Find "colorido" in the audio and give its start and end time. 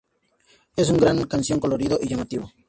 1.59-1.99